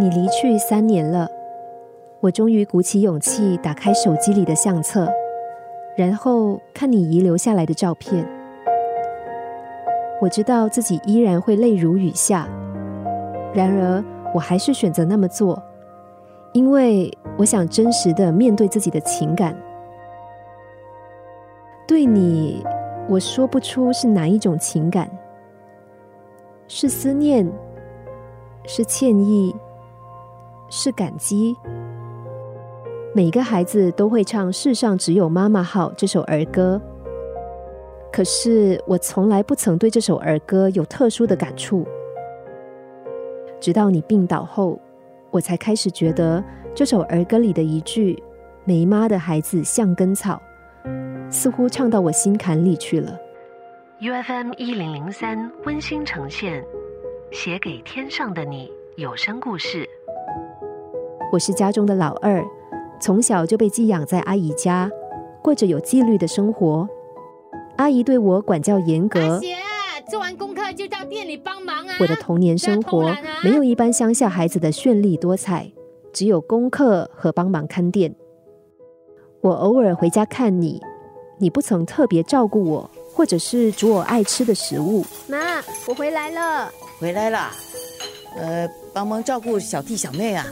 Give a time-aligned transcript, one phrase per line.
[0.00, 1.28] 你离去三年了，
[2.20, 5.08] 我终于鼓起勇气打开手机里的相册，
[5.96, 8.24] 然后看你遗留下来的照片。
[10.20, 12.48] 我知道自己依然会泪如雨下，
[13.52, 15.60] 然而我还是选择那么做，
[16.52, 19.52] 因为我想真实的面对自己的情感。
[21.88, 22.64] 对你，
[23.08, 25.10] 我说不出是哪一种情感，
[26.68, 27.44] 是思念，
[28.64, 29.52] 是歉意。
[30.70, 31.56] 是感激。
[33.14, 36.80] 每个孩子都会唱《世上只有妈妈好》这首儿歌，
[38.12, 41.86] 可是我从来不曾对这首儿歌有特殊的感触。
[43.58, 44.78] 直到你病倒后，
[45.30, 46.44] 我才开始觉得
[46.74, 48.22] 这首儿歌里的一句
[48.64, 50.40] “没妈的孩子像根草”，
[51.28, 53.18] 似乎唱到我心坎里去了。
[54.00, 56.62] U F M 一零零三温馨呈现，
[57.32, 59.88] 写给天上的你有声故事。
[61.30, 62.42] 我是家中的老二，
[62.98, 64.90] 从小就被寄养在阿姨家，
[65.42, 66.88] 过着有纪律的生活。
[67.76, 69.38] 阿姨对我管教严格。
[69.38, 69.54] 姐
[70.10, 71.96] 做完功课就到店里帮忙啊！
[72.00, 75.70] 我的童年生活没有一般乡下孩子的绚丽多彩，
[76.14, 78.14] 只有功课和帮忙看店。
[79.42, 80.80] 我偶尔回家看你，
[81.36, 85.04] 你不曾特别照顾我，或者是煮我爱吃的食物。
[85.28, 87.50] 妈，我回来了，回来了。
[88.34, 90.46] 呃，帮忙照顾小弟小妹啊。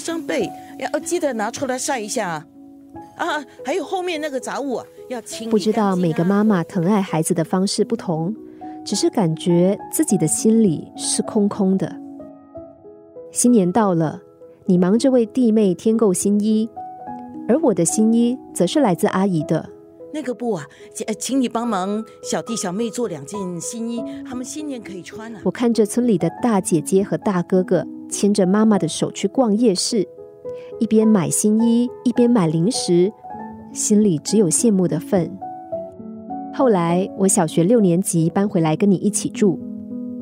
[0.00, 2.46] 双背要记得拿出来晒一下啊！
[3.16, 5.50] 啊，还有后面那个杂物啊，要清。
[5.50, 8.34] 不知道每个妈妈疼爱孩子的方式不同，
[8.84, 11.94] 只是感觉自己的心里是空空的。
[13.30, 14.20] 新年到了，
[14.64, 16.68] 你忙着为弟妹添购新衣，
[17.46, 19.68] 而我的新衣则是来自阿姨的。
[20.12, 25.40] 那个布啊，请请你帮忙小弟小妹做两件新衣，他们新年可以穿啊。
[25.44, 27.86] 我看着村里的大姐姐和大哥哥。
[28.10, 30.06] 牵着妈妈的手去逛夜市，
[30.78, 33.10] 一边买新衣一边买零食，
[33.72, 35.30] 心里只有羡慕的份。
[36.52, 39.58] 后来我小学六年级搬回来跟你一起住，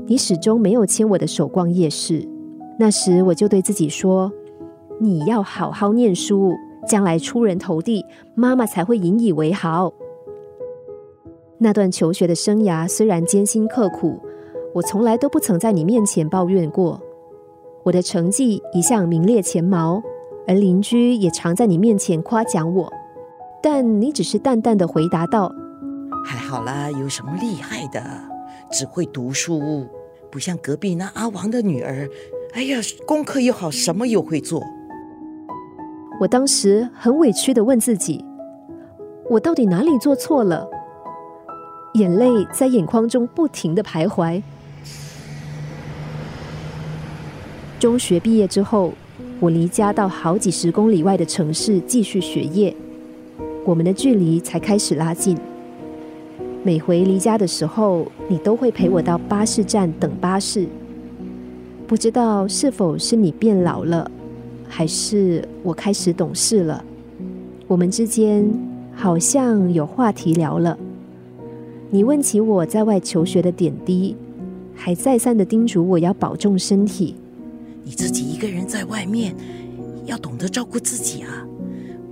[0.07, 2.29] 你始终没有牵我的手逛夜市。
[2.79, 4.31] 那时我就对自己说
[5.01, 6.53] ：“你要好好念书，
[6.87, 8.05] 将来出人头地，
[8.35, 9.93] 妈妈才会引以为豪。”
[11.59, 14.21] 那段求学的生涯虽然艰辛刻苦，
[14.75, 17.01] 我从来都不曾在你面前抱怨过。
[17.89, 20.03] 我的成绩一向名列前茅，
[20.47, 22.93] 而邻居也常在你面前夸奖我，
[23.63, 25.51] 但你只是淡淡的回答道
[26.23, 28.03] ：“还好啦，有什么厉害的？
[28.71, 29.87] 只会读书，
[30.31, 32.07] 不像隔壁那阿王的女儿。
[32.53, 34.63] 哎呀，功课又好，什么又会做。”
[36.21, 38.23] 我当时很委屈的问自己
[39.31, 40.69] ：“我到底哪里做错了？”
[41.97, 44.43] 眼泪在眼眶中不停的徘徊。
[47.79, 48.93] 中学毕业之后，
[49.39, 52.75] 我离家到好几十公里外的城市继续学业，
[53.65, 55.39] 我们的距离才开始拉近。
[56.65, 60.67] 每回离家的时候，你都会陪我到巴士站等巴士。
[61.87, 64.11] 不知道是否是你变老了，
[64.69, 66.85] 还是我开始懂事了，
[67.69, 68.45] 我们之间
[68.93, 70.77] 好像有话题聊了。
[71.91, 74.17] 你问起我在外求学的点滴，
[74.75, 77.15] 还再三的叮嘱我要保重身体。
[77.89, 79.35] 你自己一个人在外面，
[80.05, 81.43] 要懂得照顾自己啊！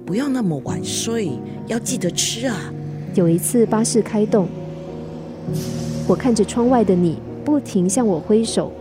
[0.07, 1.33] 不要那么晚睡，
[1.67, 2.73] 要记得吃啊！
[3.15, 4.49] 有一次巴士开动，
[6.09, 8.73] 我看着窗外的你，不停向我挥手，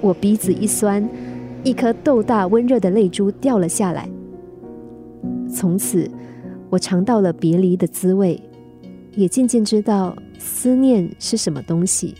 [0.00, 1.06] 我鼻子一酸，
[1.62, 4.08] 一颗豆大温热的泪珠掉了下来。
[5.54, 6.10] 从此，
[6.70, 8.40] 我尝到了别离的滋味，
[9.14, 12.14] 也渐渐知道思念是什么东西。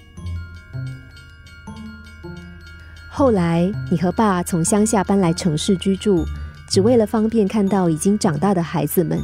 [3.14, 6.24] 后来，你和爸从乡下搬来城市居住，
[6.66, 9.20] 只为了方便看到已经长大的孩子们。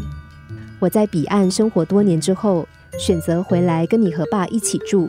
[0.78, 5.08] 我在彼岸生活多年之后，选择回来跟你和爸一起住。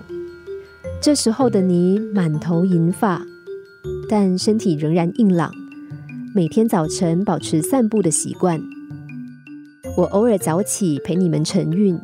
[1.01, 3.21] 这时候的你满头银发，
[4.07, 5.51] 但身体仍然硬朗，
[6.33, 8.61] 每天早晨保持散步的习惯。
[9.97, 11.99] 我偶尔早起陪你们晨运，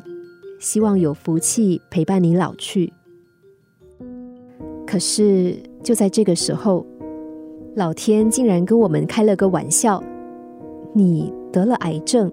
[0.59, 2.91] 希望有福气陪伴你老去。
[4.85, 5.57] 可是。
[5.85, 6.83] 就在这个时候，
[7.75, 10.01] 老天竟然跟我们开了个玩笑，
[10.93, 12.31] 你得了癌症，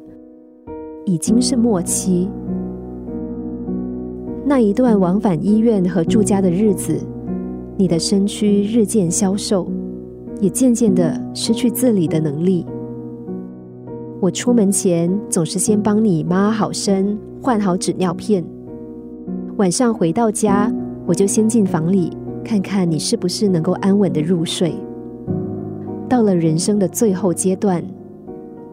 [1.05, 2.31] 已经是末期。
[4.47, 6.99] 那一段往返医院和住家的日子，
[7.77, 9.71] 你的身躯日渐消瘦，
[10.41, 12.65] 也渐渐的失去自理的能力。
[14.19, 18.43] 我出门前总是先帮你抹好身，换好纸尿片。
[19.59, 20.73] 晚上回到家，
[21.05, 22.17] 我就先进房里。
[22.45, 24.75] 看看你是不是能够安稳的入睡。
[26.09, 27.83] 到了人生的最后阶段，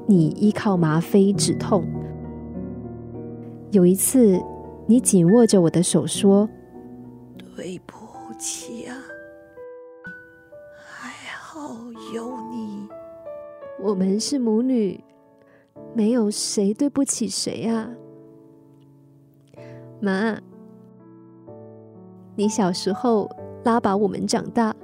[0.08, 1.86] 你依靠吗啡止痛。
[3.72, 4.42] 有一次，
[4.88, 6.50] 你紧握着我的手说
[7.56, 7.96] ：“对不
[8.38, 8.98] 起啊，
[10.76, 11.78] 还好
[12.14, 12.88] 有你。
[13.82, 15.02] 我们是母女，
[15.94, 17.92] 没有谁对不起谁啊。”
[20.02, 20.40] 妈，
[22.36, 23.30] 你小时候
[23.64, 24.76] 拉拔我们长大，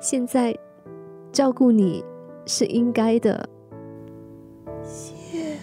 [0.00, 0.56] 现在
[1.32, 2.04] 照顾你
[2.46, 3.48] 是应该的。
[4.82, 5.56] 谢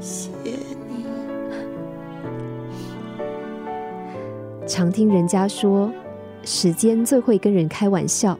[0.00, 0.30] 谢
[0.88, 1.04] 你。
[4.66, 5.92] 常听人家说，
[6.44, 8.38] 时间最会跟人开玩笑。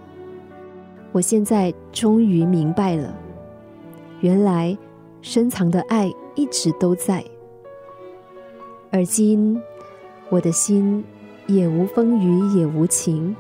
[1.11, 3.15] 我现在终于明白了，
[4.21, 4.79] 原来
[5.21, 7.23] 深藏的爱一直都在。
[8.91, 9.61] 而今，
[10.31, 11.05] 我的心
[11.47, 13.35] 也无风雨也无晴，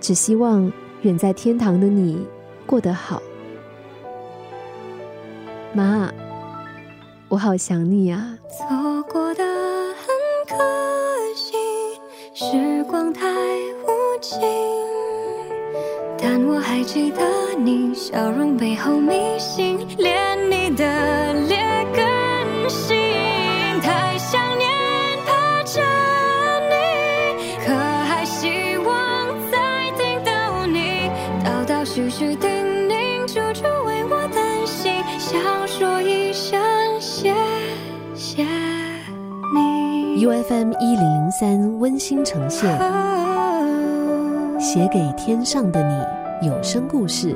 [0.00, 0.72] 只希望
[1.02, 2.26] 远在天堂的你
[2.66, 3.22] 过得好。
[5.72, 6.10] 妈，
[7.28, 8.38] 我好想你啊！
[8.48, 10.06] 错过的很
[10.48, 10.56] 可
[11.34, 11.54] 惜，
[12.32, 14.40] 时光太无情，
[16.16, 17.20] 但我还记得
[17.58, 19.78] 你笑容背后迷信，
[34.66, 36.60] 心，想说一声
[37.00, 37.32] 谢
[38.14, 38.44] 谢
[39.54, 40.20] 你。
[40.20, 45.82] U F M 一零零三温馨呈现，哦写给天上的
[46.40, 47.34] 你有声故事。